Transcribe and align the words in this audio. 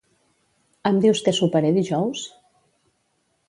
Em 0.91 0.97
dius 1.03 1.21
què 1.27 1.35
soparé 1.41 1.71
dijous? 1.77 2.27